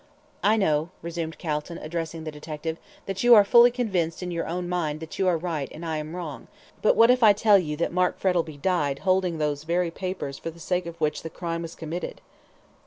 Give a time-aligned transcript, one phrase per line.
[0.43, 4.67] "I know," resumed Calton, addressing the detective, "that you are fully convinced in your own
[4.67, 6.47] mind that you are right and I am wrong,
[6.81, 10.49] but what if I tell you that Mark Frettlby died holding those very papers for
[10.49, 12.19] the sake of which the crime was committed?"